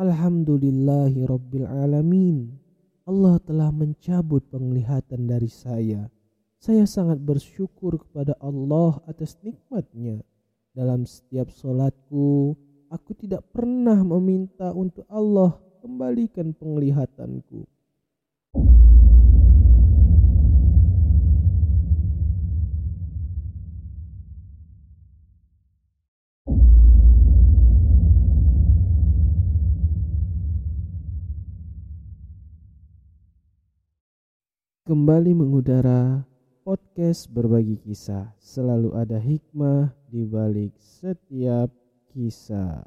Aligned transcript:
Alhamdulillahi 0.00 1.28
Rabbil 1.28 1.68
Alamin. 1.68 2.48
Allah 3.04 3.36
telah 3.44 3.68
mencabut 3.68 4.40
penglihatan 4.48 5.28
dari 5.28 5.52
saya. 5.52 6.08
Saya 6.56 6.88
sangat 6.88 7.20
bersyukur 7.20 8.00
kepada 8.00 8.32
Allah 8.40 8.96
atas 9.04 9.36
nikmatnya. 9.44 10.24
Dalam 10.72 11.04
setiap 11.04 11.52
solatku, 11.52 12.56
aku 12.88 13.12
tidak 13.12 13.44
pernah 13.52 14.00
meminta 14.00 14.72
untuk 14.72 15.04
Allah 15.12 15.60
kembalikan 15.84 16.56
penglihatanku. 16.56 17.68
Kembali 34.90 35.30
mengudara 35.38 36.26
podcast 36.66 37.30
berbagi 37.30 37.78
kisah. 37.78 38.34
Selalu 38.42 38.90
ada 38.98 39.22
hikmah 39.22 39.94
di 40.10 40.26
balik 40.26 40.74
setiap 40.82 41.70
kisah. 42.10 42.82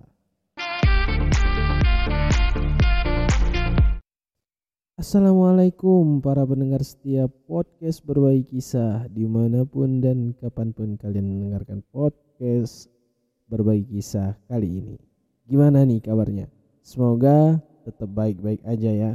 Assalamualaikum 5.00 6.20
para 6.20 6.44
pendengar 6.44 6.84
setiap 6.84 7.32
podcast 7.48 8.04
berbagi 8.04 8.52
kisah 8.52 9.08
di 9.08 9.24
mana 9.24 9.64
pun 9.64 10.04
dan 10.04 10.36
kapan 10.44 10.76
pun 10.76 11.00
kalian 11.00 11.24
mendengarkan 11.24 11.88
podcast 11.88 12.92
berbagi 13.48 13.88
kisah 13.88 14.36
kali 14.52 14.84
ini. 14.84 15.00
Gimana 15.48 15.88
nih 15.88 16.04
kabarnya? 16.04 16.52
Semoga 16.84 17.64
tetap 17.88 18.12
baik-baik 18.12 18.60
aja 18.68 18.92
ya. 18.92 19.12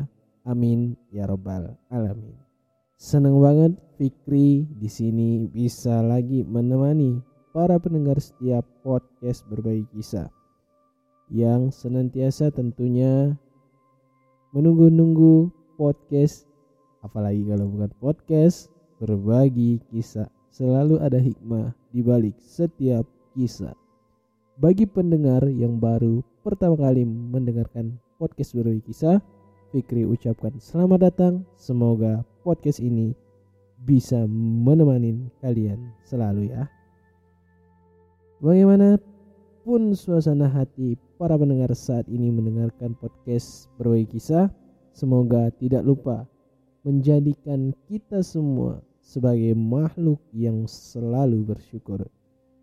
Amin 0.48 0.96
ya 1.12 1.28
robbal 1.28 1.76
alamin. 1.92 2.47
Senang 2.98 3.38
banget 3.38 3.78
Fikri 3.94 4.66
di 4.74 4.90
sini 4.90 5.46
bisa 5.46 6.02
lagi 6.02 6.42
menemani 6.42 7.22
para 7.54 7.78
pendengar 7.78 8.18
setiap 8.18 8.66
podcast 8.82 9.46
berbagi 9.46 9.86
kisah. 9.94 10.26
Yang 11.30 11.78
senantiasa 11.78 12.50
tentunya 12.50 13.38
menunggu-nunggu 14.50 15.46
podcast 15.78 16.50
apalagi 17.06 17.46
kalau 17.46 17.70
bukan 17.70 17.94
podcast 18.02 18.66
berbagi 18.98 19.78
kisah. 19.94 20.26
Selalu 20.50 20.98
ada 20.98 21.22
hikmah 21.22 21.70
di 21.94 22.02
balik 22.02 22.34
setiap 22.42 23.06
kisah. 23.30 23.78
Bagi 24.58 24.90
pendengar 24.90 25.46
yang 25.46 25.78
baru 25.78 26.18
pertama 26.42 26.74
kali 26.74 27.06
mendengarkan 27.06 27.94
podcast 28.18 28.58
berbagi 28.58 28.90
kisah 28.90 29.22
Fikri 29.68 30.08
ucapkan 30.08 30.56
selamat 30.56 31.12
datang. 31.12 31.44
Semoga 31.52 32.24
podcast 32.40 32.80
ini 32.80 33.12
bisa 33.84 34.24
menemani 34.64 35.28
kalian 35.44 35.92
selalu 36.08 36.48
ya. 36.48 36.64
Bagaimanapun 38.40 39.92
suasana 39.92 40.48
hati 40.48 40.96
para 41.20 41.36
pendengar 41.36 41.68
saat 41.76 42.08
ini 42.08 42.32
mendengarkan 42.32 42.96
podcast 42.96 43.68
berbagi 43.76 44.16
kisah, 44.16 44.48
semoga 44.96 45.52
tidak 45.60 45.84
lupa 45.84 46.24
menjadikan 46.88 47.76
kita 47.92 48.24
semua 48.24 48.80
sebagai 49.04 49.52
makhluk 49.52 50.24
yang 50.32 50.64
selalu 50.64 51.44
bersyukur. 51.44 52.08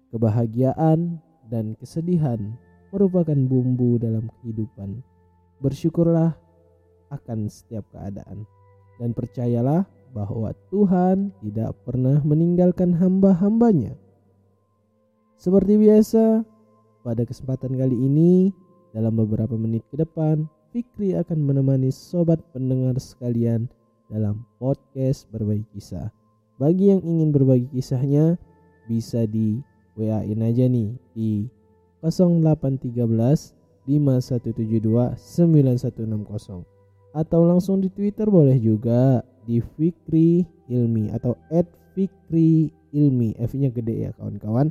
Kebahagiaan 0.09 1.22
dan 1.53 1.78
kesedihan 1.78 2.58
merupakan 2.90 3.38
bumbu 3.38 4.02
dalam 4.02 4.25
kehidupan. 4.42 5.06
Bersyukurlah 5.62 6.44
akan 7.11 7.50
setiap 7.52 7.86
keadaan. 7.94 8.48
Dan 9.02 9.11
percayalah 9.11 9.84
bahwa 10.16 10.56
Tuhan 10.72 11.36
tidak 11.44 11.75
pernah 11.84 12.23
meninggalkan 12.23 12.96
hamba-hambanya. 12.96 14.00
Seperti 15.35 15.75
biasa, 15.75 16.47
pada 17.03 17.28
kesempatan 17.28 17.75
kali 17.75 17.94
ini, 18.00 18.56
dalam 18.96 19.19
beberapa 19.19 19.59
menit 19.59 19.84
ke 19.91 20.00
depan, 20.00 20.47
Fikri 20.72 21.16
akan 21.16 21.40
menemani 21.44 21.91
sobat 21.91 22.40
pendengar 22.56 22.96
sekalian 23.00 23.68
dalam 24.08 24.47
podcast 24.59 25.28
berbagi 25.31 25.68
kisah. 25.75 26.12
Bagi 26.56 26.96
yang 26.96 27.03
ingin 27.03 27.35
berbagi 27.35 27.68
kisahnya, 27.75 28.40
bisa 28.88 29.28
di 29.28 29.59
WA-in 30.00 30.44
aja 30.44 30.68
nih 30.68 30.96
di 31.12 31.47
0813 32.03 32.96
5172 33.88 35.16
9160 35.19 36.75
atau 37.16 37.48
langsung 37.48 37.80
di 37.80 37.88
Twitter 37.88 38.28
boleh 38.28 38.59
juga 38.59 39.24
di 39.48 39.64
Fikri 39.64 40.44
Ilmi 40.68 41.16
atau 41.16 41.40
@fikri 41.96 42.76
Ilmi. 42.92 43.40
F-nya 43.40 43.72
gede 43.72 44.09
ya 44.09 44.12
kawan-kawan. 44.20 44.68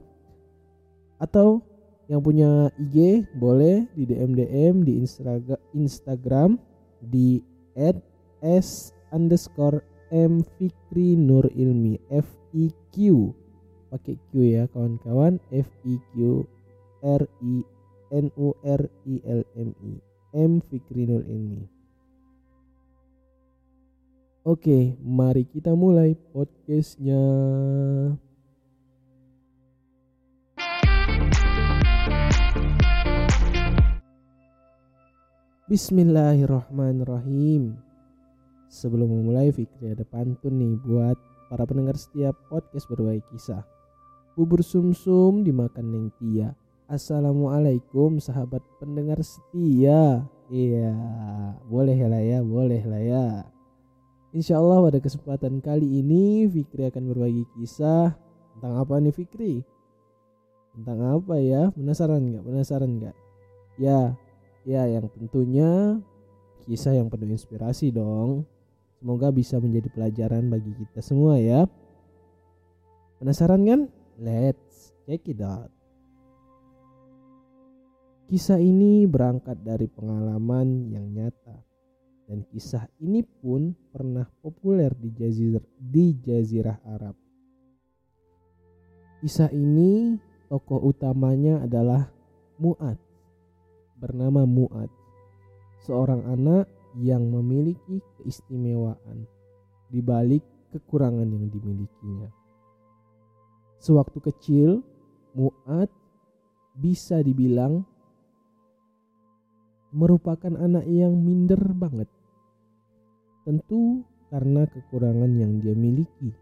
Atau 1.16 1.65
yang 2.12 2.21
punya 2.21 2.69
IG 2.77 3.25
boleh 3.41 3.88
di 3.97 4.05
DM 4.05 4.37
DM 4.37 4.84
di 4.84 5.00
Instagram 5.72 6.60
di 7.00 7.41
@s 8.44 8.93
underscore 9.09 9.81
m 10.12 10.44
Fikri 10.61 11.16
Nur 11.16 11.49
Ilmi. 11.56 11.97
F 12.12 12.28
I 12.53 12.69
Q 12.93 13.32
pakai 13.88 14.21
Q 14.28 14.32
ya 14.44 14.69
kawan-kawan. 14.69 15.41
F 15.49 15.69
I 15.88 15.97
Q 16.12 16.44
R 17.00 17.25
I 17.41 17.65
N 18.12 18.28
U 18.37 18.53
R 18.69 18.84
I 19.09 19.15
L 19.25 19.43
M 19.56 19.72
I. 19.81 19.97
M 20.37 20.61
Fikri 20.61 21.09
Nur 21.09 21.25
Ilmi 21.25 21.73
Oke, 24.44 25.00
mari 25.00 25.49
kita 25.49 25.72
mulai 25.72 26.12
podcastnya. 26.37 27.16
Bismillahirrahmanirrahim. 35.65 37.72
Sebelum 38.69 39.16
memulai 39.16 39.49
Fikri 39.49 39.97
ada 39.97 40.05
pantun 40.05 40.61
nih 40.61 40.76
buat 40.76 41.16
para 41.49 41.65
pendengar 41.65 41.97
setiap 41.97 42.37
podcast 42.53 42.84
berbagi 42.93 43.25
kisah. 43.32 43.65
Bubur 44.37 44.61
sumsum 44.61 45.41
-sum 45.41 45.44
dimakan 45.49 45.88
neng 45.88 46.12
tia. 46.21 46.53
Assalamualaikum 46.84 48.21
sahabat 48.21 48.61
pendengar 48.76 49.25
setia. 49.25 50.28
Iya, 50.53 50.93
boleh 51.65 51.97
lah 51.97 52.21
ya, 52.21 52.44
boleh 52.44 52.84
lah 52.84 53.00
ya. 53.00 53.53
Insya 54.34 54.58
Allah 54.58 54.82
pada 54.82 54.98
kesempatan 54.98 55.62
kali 55.62 56.02
ini 56.02 56.50
Fikri 56.50 56.90
akan 56.90 57.14
berbagi 57.14 57.46
kisah 57.54 58.18
tentang 58.58 58.82
apa 58.82 58.98
nih 58.98 59.14
Fikri? 59.14 59.62
Tentang 60.74 61.22
apa 61.22 61.38
ya? 61.38 61.70
Penasaran 61.70 62.34
nggak? 62.34 62.42
Penasaran 62.42 62.90
nggak? 62.98 63.16
Ya, 63.78 64.18
ya 64.66 64.90
yang 64.90 65.06
tentunya 65.14 66.02
kisah 66.66 66.98
yang 66.98 67.06
penuh 67.06 67.30
inspirasi 67.30 67.94
dong. 67.94 68.42
Semoga 68.98 69.30
bisa 69.30 69.62
menjadi 69.62 69.86
pelajaran 69.94 70.50
bagi 70.50 70.74
kita 70.82 70.98
semua 70.98 71.38
ya. 71.38 71.70
Penasaran 73.22 73.62
kan? 73.62 73.80
Let's 74.18 74.90
check 75.06 75.30
it 75.30 75.38
out. 75.46 75.70
Kisah 78.26 78.58
ini 78.58 79.06
berangkat 79.06 79.62
dari 79.62 79.86
pengalaman 79.86 80.90
yang 80.90 81.06
nyata 81.14 81.73
dan 82.24 82.44
kisah 82.48 82.88
ini 83.04 83.20
pun 83.20 83.76
pernah 83.92 84.24
populer 84.40 84.92
di 84.96 85.12
jazirah, 85.12 85.64
di 85.76 86.16
jazirah 86.16 86.78
Arab. 86.88 87.16
Kisah 89.20 89.52
ini 89.52 90.16
tokoh 90.48 90.84
utamanya 90.84 91.64
adalah 91.64 92.08
Mu'ad 92.60 93.00
bernama 93.96 94.44
Mu'ad 94.44 94.90
seorang 95.84 96.25
anak 96.28 96.69
yang 96.96 97.28
memiliki 97.28 98.00
keistimewaan 98.20 99.26
di 99.90 100.00
balik 100.00 100.44
kekurangan 100.72 101.26
yang 101.28 101.46
dimilikinya. 101.50 102.31
Sewaktu 103.81 104.19
kecil, 104.32 104.70
Mu'ad 105.37 105.93
bisa 106.75 107.20
dibilang 107.20 107.84
merupakan 109.94 110.50
anak 110.58 110.85
yang 110.91 111.14
minder 111.14 111.62
banget. 111.79 112.11
Tentu 113.46 114.02
karena 114.35 114.67
kekurangan 114.67 115.31
yang 115.38 115.62
dia 115.62 115.79
miliki. 115.79 116.35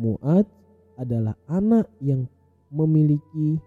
Muad 0.00 0.48
adalah 0.96 1.36
anak 1.44 1.92
yang 2.00 2.24
memiliki 2.72 3.60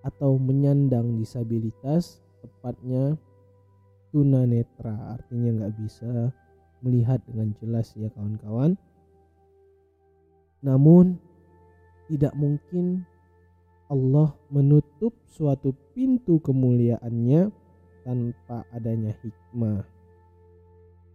atau 0.00 0.40
menyandang 0.40 1.20
disabilitas 1.20 2.24
tepatnya 2.44 3.16
tunanetra 4.12 5.16
artinya 5.16 5.64
nggak 5.64 5.74
bisa 5.80 6.28
melihat 6.84 7.24
dengan 7.24 7.56
jelas 7.56 7.96
ya 7.96 8.12
kawan-kawan 8.12 8.76
namun 10.60 11.16
tidak 12.12 12.36
mungkin 12.36 13.08
Allah 13.88 14.36
menutup 14.52 15.16
suatu 15.24 15.72
pintu 15.96 16.36
kemuliaannya 16.44 17.63
tanpa 18.04 18.62
adanya 18.70 19.16
hikmah. 19.24 19.82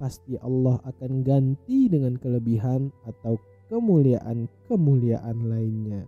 Pasti 0.02 0.36
Allah 0.42 0.82
akan 0.84 1.24
ganti 1.24 1.88
dengan 1.88 2.18
kelebihan 2.18 2.92
atau 3.06 3.38
kemuliaan-kemuliaan 3.70 5.38
lainnya. 5.46 6.04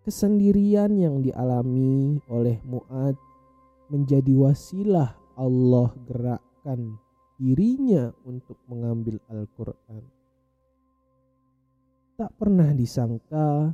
Kesendirian 0.00 0.96
yang 0.96 1.20
dialami 1.20 2.16
oleh 2.32 2.56
Mu'ad 2.64 3.14
menjadi 3.92 4.32
wasilah 4.32 5.12
Allah 5.36 5.92
gerakkan 6.08 6.96
dirinya 7.36 8.08
untuk 8.24 8.56
mengambil 8.68 9.20
Al-Quran. 9.28 10.02
Tak 12.20 12.36
pernah 12.36 12.68
disangka, 12.76 13.72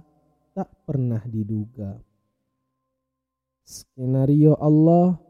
tak 0.55 0.71
pernah 0.87 1.19
diduga. 1.27 2.06
Skenario 3.77 4.57
Allah 4.57 5.21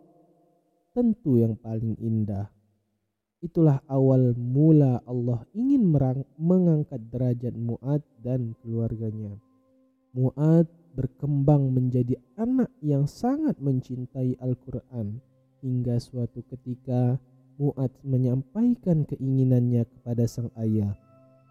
tentu 0.95 1.43
yang 1.43 1.59
paling 1.59 1.99
indah. 1.99 2.47
Itulah 3.43 3.83
awal 3.91 4.39
mula 4.39 5.03
Allah 5.03 5.43
ingin 5.51 5.91
mengangkat 6.39 7.03
derajat 7.11 7.59
Mu'ad 7.59 8.07
dan 8.23 8.55
keluarganya. 8.63 9.35
Mu'ad 10.15 10.71
berkembang 10.95 11.75
menjadi 11.75 12.17
anak 12.39 12.71
yang 12.81 13.05
sangat 13.05 13.59
mencintai 13.59 14.39
Al-Quran 14.41 15.21
hingga 15.61 15.99
suatu 15.99 16.41
ketika 16.47 17.19
Mu'ad 17.59 17.93
menyampaikan 18.07 19.05
keinginannya 19.05 19.85
kepada 19.91 20.25
sang 20.31 20.49
ayah 20.57 20.95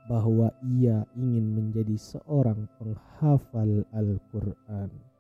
bahwa 0.10 0.54
ia 0.80 1.06
ingin 1.18 1.54
menjadi 1.54 1.98
seorang 1.98 2.70
penghafal 2.78 3.86
Al-Quran. 3.94 5.15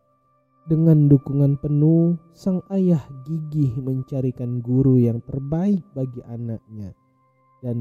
Dengan 0.65 1.05
dukungan 1.05 1.61
penuh, 1.61 2.17
sang 2.33 2.65
ayah 2.73 3.05
gigih 3.21 3.77
mencarikan 3.77 4.65
guru 4.65 4.97
yang 4.97 5.21
terbaik 5.21 5.85
bagi 5.93 6.25
anaknya 6.25 6.89
dan 7.61 7.77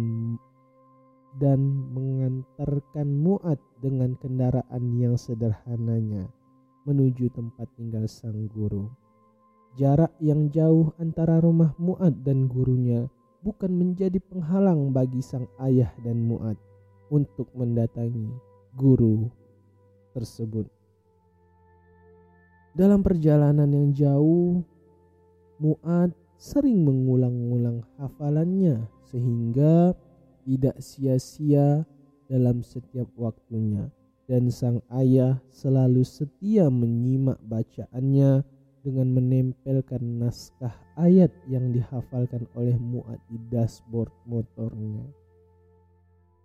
dan 1.41 1.65
mengantarkan 1.97 3.09
Mu'ad 3.09 3.57
dengan 3.81 4.13
kendaraan 4.21 5.01
yang 5.01 5.17
sederhananya 5.17 6.29
menuju 6.85 7.33
tempat 7.33 7.73
tinggal 7.73 8.05
sang 8.05 8.53
guru. 8.53 8.93
Jarak 9.81 10.13
yang 10.21 10.53
jauh 10.53 10.93
antara 11.01 11.41
rumah 11.41 11.73
Mu'ad 11.81 12.21
dan 12.21 12.53
gurunya 12.53 13.09
bukan 13.41 13.73
menjadi 13.73 14.21
penghalang 14.21 14.93
bagi 14.93 15.25
sang 15.25 15.49
ayah 15.57 15.89
dan 16.05 16.21
Mu'ad 16.21 16.61
untuk 17.09 17.49
mendatangi 17.57 18.29
guru 18.77 19.33
tersebut. 20.13 20.84
Dalam 22.75 23.07
perjalanan 23.07 23.71
yang 23.71 23.95
jauh, 23.95 24.59
Mu'ad 25.63 26.11
sering 26.35 26.83
mengulang-ulang 26.83 27.87
hafalannya 28.03 28.91
sehingga 29.07 29.95
tidak 30.43 30.83
sia-sia 30.83 31.87
dalam 32.27 32.67
setiap 32.67 33.07
waktunya 33.15 33.87
dan 34.27 34.51
sang 34.51 34.83
ayah 34.91 35.39
selalu 35.55 36.03
setia 36.03 36.67
menyimak 36.67 37.39
bacaannya 37.47 38.43
dengan 38.83 39.09
menempelkan 39.17 40.03
naskah 40.21 40.75
ayat 40.99 41.33
yang 41.49 41.73
dihafalkan 41.73 42.45
oleh 42.59 42.77
Mu'ad 42.77 43.23
di 43.31 43.39
dashboard 43.49 44.13
motornya. 44.27 45.07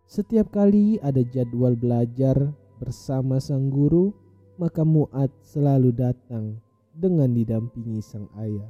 Setiap 0.06 0.54
kali 0.54 1.02
ada 1.02 1.26
jadwal 1.26 1.74
belajar 1.74 2.54
bersama 2.78 3.42
sang 3.42 3.74
guru, 3.74 4.16
maka 4.60 4.84
Mu'ad 4.84 5.32
selalu 5.40 5.96
datang 5.96 6.60
dengan 6.92 7.32
didampingi 7.32 8.04
sang 8.04 8.28
ayah. 8.44 8.68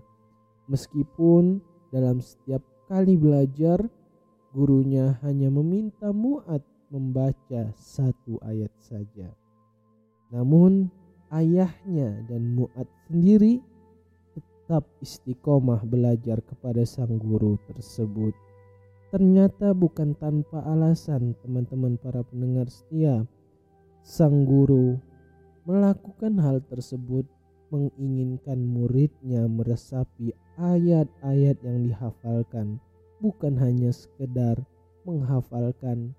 Meskipun 0.69 1.57
dalam 1.89 2.21
setiap 2.21 2.62
kali 2.86 3.18
belajar 3.18 3.81
gurunya 4.53 5.18
hanya 5.25 5.50
meminta 5.50 6.13
Mu'ad 6.13 6.62
membaca 6.94 7.74
satu 7.74 8.38
ayat 8.45 8.69
saja. 8.77 9.33
Namun 10.30 10.94
ayahnya 11.33 12.21
dan 12.30 12.53
Mu'ad 12.53 12.85
sendiri 13.09 13.57
tetap 14.38 14.85
istiqomah 15.01 15.81
belajar 15.89 16.38
kepada 16.45 16.85
sang 16.85 17.18
guru 17.18 17.57
tersebut. 17.65 18.38
Ternyata 19.09 19.74
bukan 19.74 20.13
tanpa 20.13 20.62
alasan 20.69 21.33
teman-teman 21.42 21.97
para 21.97 22.21
pendengar 22.21 22.69
setia. 22.69 23.25
Sang 24.06 24.45
guru 24.45 25.08
melakukan 25.69 26.42
hal 26.42 26.66
tersebut 26.66 27.30
menginginkan 27.69 28.57
muridnya 28.57 29.45
meresapi 29.45 30.33
ayat-ayat 30.57 31.62
yang 31.62 31.86
dihafalkan 31.86 32.81
bukan 33.21 33.54
hanya 33.62 33.94
sekedar 33.94 34.57
menghafalkan 35.06 36.18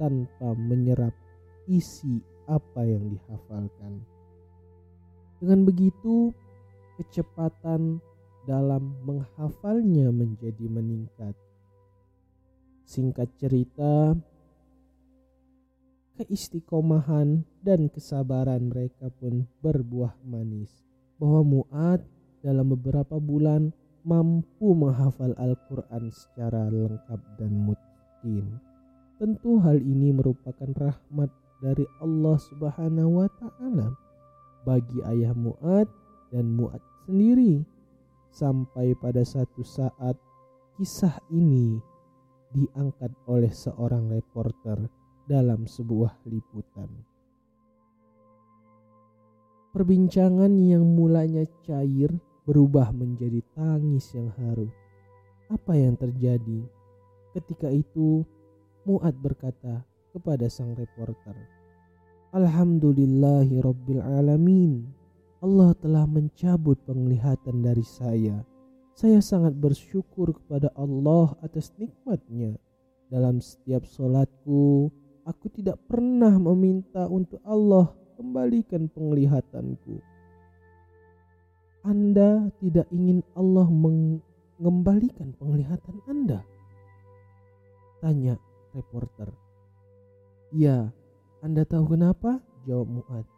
tanpa 0.00 0.56
menyerap 0.56 1.12
isi 1.68 2.24
apa 2.48 2.88
yang 2.88 3.12
dihafalkan. 3.12 4.00
Dengan 5.44 5.68
begitu, 5.68 6.32
kecepatan 6.96 8.00
dalam 8.48 8.96
menghafalnya 9.04 10.08
menjadi 10.08 10.64
meningkat. 10.72 11.36
Singkat 12.88 13.28
cerita, 13.36 14.16
keistiqomahan 16.16 17.44
dan 17.64 17.88
kesabaran 17.88 18.68
mereka 18.68 19.08
pun 19.16 19.48
berbuah 19.64 20.20
manis. 20.28 20.84
Bahwa 21.16 21.40
Mu'ad 21.40 22.04
dalam 22.44 22.76
beberapa 22.76 23.16
bulan 23.16 23.72
mampu 24.04 24.76
menghafal 24.76 25.32
Al-Quran 25.40 26.12
secara 26.12 26.68
lengkap 26.68 27.20
dan 27.40 27.52
mungkin. 27.56 28.60
Tentu 29.16 29.56
hal 29.64 29.80
ini 29.80 30.12
merupakan 30.12 30.68
rahmat 30.76 31.32
dari 31.64 31.88
Allah 32.04 32.36
Subhanahu 32.36 33.24
wa 33.24 33.28
taala 33.40 33.96
bagi 34.68 35.00
ayah 35.08 35.32
Muad 35.32 35.88
dan 36.28 36.52
Muad 36.52 36.84
sendiri 37.08 37.64
sampai 38.28 38.92
pada 39.00 39.24
satu 39.24 39.64
saat 39.64 40.20
kisah 40.76 41.16
ini 41.32 41.80
diangkat 42.52 43.14
oleh 43.24 43.50
seorang 43.54 44.12
reporter 44.12 44.84
dalam 45.24 45.64
sebuah 45.64 46.20
liputan. 46.28 47.13
Perbincangan 49.74 50.54
yang 50.62 50.86
mulanya 50.86 51.42
cair 51.66 52.06
berubah 52.46 52.94
menjadi 52.94 53.42
tangis 53.58 54.06
yang 54.14 54.30
haru. 54.38 54.70
Apa 55.50 55.74
yang 55.74 55.98
terjadi? 55.98 56.62
Ketika 57.34 57.74
itu, 57.74 58.22
Mu'ad 58.86 59.18
berkata 59.18 59.82
kepada 60.14 60.46
sang 60.46 60.78
reporter, 60.78 61.34
Alhamdulillahi 62.30 63.58
Rabbil 63.58 63.98
Alamin. 63.98 64.86
Allah 65.42 65.74
telah 65.82 66.06
mencabut 66.06 66.78
penglihatan 66.86 67.66
dari 67.66 67.82
saya. 67.82 68.46
Saya 68.94 69.18
sangat 69.18 69.58
bersyukur 69.58 70.38
kepada 70.38 70.70
Allah 70.78 71.34
atas 71.42 71.74
nikmatnya. 71.82 72.54
Dalam 73.10 73.42
setiap 73.42 73.82
solatku, 73.90 74.94
aku 75.26 75.50
tidak 75.50 75.82
pernah 75.90 76.38
meminta 76.38 77.10
untuk 77.10 77.42
Allah 77.42 77.90
kembalikan 78.16 78.88
penglihatanku 78.90 80.14
anda 81.84 82.48
tidak 82.64 82.88
ingin 82.88 83.20
Allah 83.36 83.68
mengembalikan 83.68 85.36
penglihatan 85.36 86.00
Anda? 86.08 86.40
Tanya 88.00 88.40
reporter. 88.72 89.28
Ya, 90.48 90.88
Anda 91.44 91.68
tahu 91.68 91.92
kenapa? 91.92 92.40
Jawab 92.64 92.88
Mu'ad. 92.88 93.28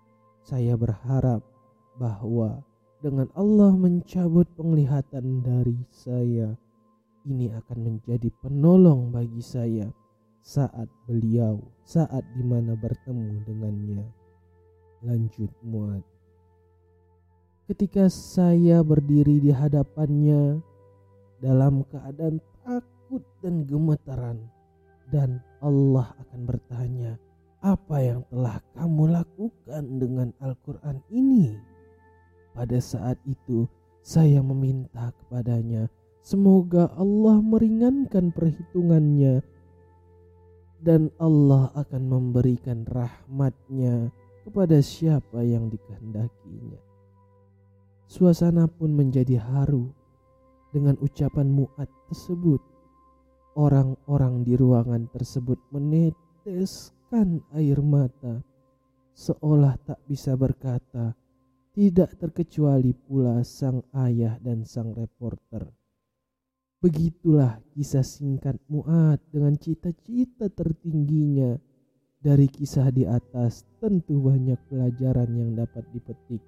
Saya 0.46 0.78
berharap 0.78 1.42
bahwa 1.98 2.62
dengan 3.02 3.26
Allah 3.34 3.74
mencabut 3.74 4.46
penglihatan 4.54 5.42
dari 5.42 5.82
saya, 5.90 6.54
ini 7.26 7.50
akan 7.50 7.78
menjadi 7.82 8.30
penolong 8.46 9.10
bagi 9.10 9.42
saya 9.42 9.90
saat 10.38 10.86
beliau, 11.10 11.58
saat 11.82 12.22
di 12.38 12.46
mana 12.46 12.78
bertemu 12.78 13.42
dengannya. 13.42 14.06
Lanjut 15.04 15.52
Mu'ad. 15.60 16.00
Ketika 17.68 18.06
saya 18.08 18.80
berdiri 18.80 19.42
di 19.42 19.50
hadapannya 19.52 20.62
dalam 21.42 21.82
keadaan 21.90 22.40
takut 22.62 23.20
dan 23.42 23.66
gemetaran, 23.66 24.38
dan 25.12 25.42
Allah 25.60 26.14
akan 26.22 26.40
bertanya, 26.46 27.18
"Apa 27.60 28.00
yang 28.00 28.20
telah 28.30 28.62
kamu 28.72 29.20
lakukan 29.20 29.84
dengan 29.98 30.28
Al-Quran 30.40 31.02
ini?" 31.12 31.52
Pada 32.54 32.80
saat 32.80 33.20
itu, 33.28 33.68
saya 34.00 34.40
meminta 34.40 35.12
kepadanya, 35.20 35.90
"Semoga 36.24 36.88
Allah 36.96 37.42
meringankan 37.42 38.32
perhitungannya." 38.32 39.42
dan 40.76 41.08
Allah 41.16 41.72
akan 41.72 42.02
memberikan 42.04 42.84
rahmatnya 42.84 44.12
kepada 44.46 44.78
siapa 44.78 45.42
yang 45.42 45.66
dikehendakinya. 45.66 46.78
Suasana 48.06 48.70
pun 48.70 48.94
menjadi 48.94 49.42
haru 49.42 49.90
dengan 50.70 50.94
ucapan 51.02 51.50
muat 51.50 51.90
tersebut. 52.06 52.62
Orang-orang 53.58 54.46
di 54.46 54.54
ruangan 54.54 55.10
tersebut 55.10 55.58
meneteskan 55.74 57.42
air 57.58 57.82
mata 57.82 58.46
seolah 59.16 59.74
tak 59.82 59.98
bisa 60.06 60.38
berkata, 60.38 61.16
tidak 61.72 62.14
terkecuali 62.20 62.92
pula 62.92 63.42
sang 63.42 63.82
ayah 63.96 64.38
dan 64.38 64.62
sang 64.62 64.92
reporter. 64.94 65.66
Begitulah 66.76 67.58
kisah 67.72 68.04
singkat 68.04 68.60
Muat 68.68 69.24
dengan 69.32 69.56
cita-cita 69.56 70.52
tertingginya. 70.52 71.56
Dari 72.26 72.50
kisah 72.50 72.90
di 72.90 73.06
atas 73.06 73.62
tentu 73.78 74.18
banyak 74.18 74.58
pelajaran 74.66 75.30
yang 75.30 75.54
dapat 75.54 75.86
dipetik 75.94 76.42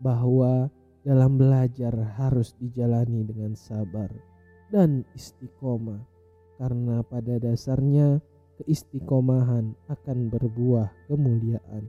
bahwa 0.00 0.72
dalam 1.04 1.36
belajar 1.36 1.92
harus 2.16 2.56
dijalani 2.56 3.20
dengan 3.28 3.52
sabar 3.52 4.08
dan 4.72 5.04
istiqomah 5.12 6.00
karena 6.56 7.04
pada 7.04 7.36
dasarnya 7.36 8.16
keistiqomahan 8.56 9.76
akan 9.92 10.18
berbuah 10.32 10.88
kemuliaan. 11.12 11.84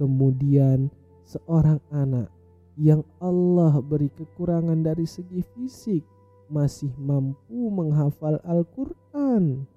Kemudian 0.00 0.88
seorang 1.28 1.76
anak 1.92 2.32
yang 2.80 3.04
Allah 3.20 3.84
beri 3.84 4.08
kekurangan 4.16 4.80
dari 4.80 5.04
segi 5.04 5.44
fisik 5.52 6.00
masih 6.48 6.88
mampu 6.96 7.68
menghafal 7.68 8.40
Al-Quran 8.48 9.68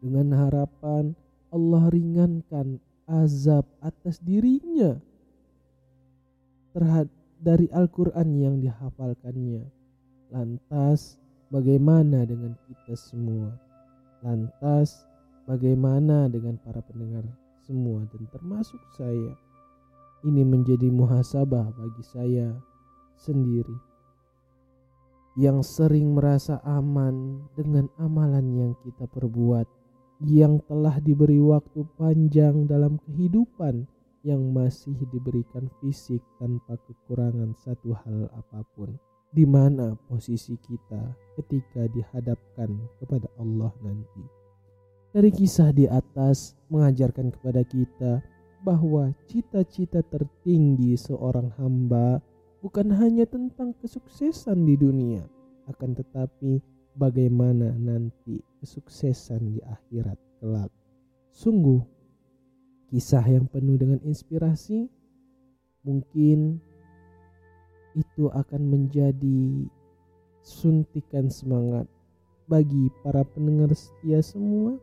dengan 0.00 0.32
harapan 0.32 1.12
Allah 1.50 1.90
ringankan 1.90 2.78
azab 3.10 3.66
atas 3.82 4.22
dirinya 4.22 4.98
terhadap 6.70 7.10
dari 7.40 7.66
Al-Quran 7.72 8.28
yang 8.36 8.56
dihafalkannya. 8.60 9.64
Lantas, 10.30 11.16
bagaimana 11.48 12.28
dengan 12.28 12.54
kita 12.68 12.94
semua? 12.94 13.56
Lantas, 14.20 15.08
bagaimana 15.48 16.28
dengan 16.28 16.60
para 16.60 16.84
pendengar 16.84 17.24
semua 17.64 18.04
dan 18.12 18.28
termasuk 18.30 18.78
saya? 18.94 19.34
Ini 20.20 20.44
menjadi 20.44 20.92
muhasabah 20.92 21.72
bagi 21.72 22.04
saya 22.04 22.52
sendiri 23.16 23.90
yang 25.40 25.64
sering 25.64 26.12
merasa 26.12 26.60
aman 26.60 27.40
dengan 27.56 27.88
amalan 27.96 28.46
yang 28.52 28.72
kita 28.84 29.08
perbuat, 29.08 29.64
yang 30.20 30.60
telah 30.68 31.00
diberi 31.00 31.40
waktu 31.40 31.80
panjang 31.96 32.68
dalam 32.68 33.00
kehidupan 33.08 33.88
yang 34.20 34.52
masih 34.52 34.92
diberikan 35.08 35.64
fisik 35.80 36.20
tanpa 36.36 36.76
kekurangan 36.84 37.56
satu 37.56 37.96
hal 38.04 38.28
apa 38.36 38.60
pun. 38.76 38.92
Di 39.30 39.46
mana 39.46 39.96
posisi 40.10 40.58
kita 40.60 41.14
ketika 41.40 41.86
dihadapkan 41.88 42.68
kepada 43.00 43.30
Allah 43.40 43.72
nanti? 43.80 44.24
Dari 45.10 45.30
kisah 45.32 45.72
di 45.72 45.88
atas 45.88 46.58
mengajarkan 46.68 47.32
kepada 47.32 47.62
kita 47.64 48.20
bahwa 48.60 49.14
cita-cita 49.24 50.04
tertinggi 50.04 50.98
seorang 51.00 51.48
hamba 51.56 52.20
bukan 52.60 52.92
hanya 52.92 53.24
tentang 53.24 53.72
kesuksesan 53.80 54.68
di 54.68 54.76
dunia, 54.76 55.24
akan 55.66 55.96
tetapi 55.96 56.60
bagaimana 56.96 57.74
nanti 57.76 58.40
kesuksesan 58.60 59.56
di 59.56 59.60
akhirat 59.62 60.18
kelak. 60.40 60.72
Sungguh 61.30 61.80
kisah 62.90 63.22
yang 63.22 63.46
penuh 63.46 63.78
dengan 63.78 64.02
inspirasi 64.02 64.90
mungkin 65.86 66.58
itu 67.94 68.30
akan 68.30 68.62
menjadi 68.66 69.66
suntikan 70.42 71.30
semangat 71.30 71.86
bagi 72.50 72.90
para 73.06 73.22
pendengar 73.22 73.70
setia 73.74 74.18
semua 74.22 74.74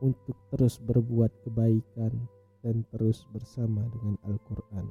untuk 0.00 0.36
terus 0.52 0.80
berbuat 0.80 1.32
kebaikan 1.44 2.12
dan 2.64 2.84
terus 2.92 3.28
bersama 3.32 3.84
dengan 3.92 4.16
Al-Quran. 4.24 4.88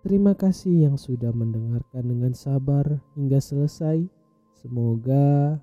Terima 0.00 0.32
kasih 0.32 0.88
yang 0.88 0.96
sudah 0.96 1.32
mendengarkan 1.32 2.04
dengan 2.08 2.32
sabar 2.32 3.00
hingga 3.16 3.40
selesai. 3.40 4.19
Semoga 4.60 5.56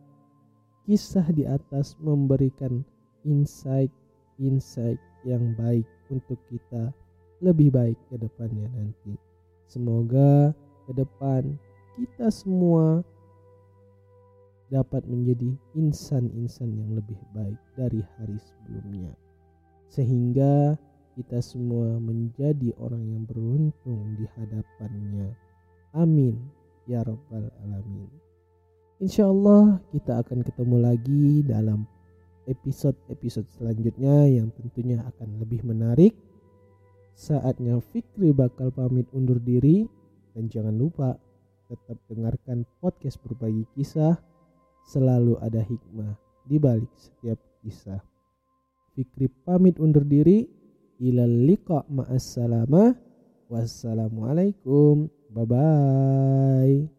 kisah 0.89 1.29
di 1.29 1.45
atas 1.45 1.93
memberikan 2.01 2.81
insight-insight 3.21 4.97
yang 5.21 5.53
baik 5.53 5.85
untuk 6.09 6.41
kita 6.49 6.89
lebih 7.45 7.69
baik 7.69 7.97
ke 8.09 8.17
depannya 8.17 8.65
nanti. 8.73 9.13
Semoga 9.69 10.49
ke 10.89 10.97
depan 10.97 11.53
kita 11.93 12.33
semua 12.33 13.05
dapat 14.73 15.05
menjadi 15.05 15.53
insan-insan 15.77 16.73
yang 16.73 16.97
lebih 16.97 17.21
baik 17.37 17.59
dari 17.77 18.01
hari 18.17 18.41
sebelumnya. 18.41 19.13
Sehingga 19.93 20.73
kita 21.13 21.37
semua 21.45 22.01
menjadi 22.01 22.73
orang 22.81 23.05
yang 23.13 23.23
beruntung 23.29 24.17
di 24.17 24.25
hadapannya. 24.33 25.37
Amin. 25.93 26.49
Ya 26.89 27.05
Rabbal 27.05 27.53
Alamin. 27.61 28.26
Insya 28.97 29.29
Allah 29.29 29.77
kita 29.93 30.25
akan 30.25 30.41
ketemu 30.41 30.77
lagi 30.81 31.45
dalam 31.45 31.85
episode-episode 32.49 33.45
selanjutnya 33.53 34.25
yang 34.25 34.49
tentunya 34.57 35.05
akan 35.05 35.37
lebih 35.37 35.61
menarik. 35.61 36.17
Saatnya 37.13 37.77
Fikri 37.77 38.33
bakal 38.33 38.73
pamit 38.73 39.05
undur 39.13 39.37
diri 39.37 39.85
dan 40.33 40.49
jangan 40.49 40.73
lupa 40.73 41.13
tetap 41.69 42.01
dengarkan 42.09 42.65
podcast 42.81 43.21
berbagi 43.21 43.69
kisah. 43.77 44.17
Selalu 44.89 45.37
ada 45.45 45.61
hikmah 45.61 46.17
di 46.49 46.57
balik 46.57 46.89
setiap 46.97 47.37
kisah. 47.61 48.01
Fikri 48.97 49.29
pamit 49.45 49.77
undur 49.77 50.01
diri. 50.01 50.49
Ilal 50.97 51.45
liqa 51.45 51.85
ma'as 51.85 52.33
Wassalamualaikum. 53.45 55.05
Bye 55.29 55.45
bye. 55.45 56.96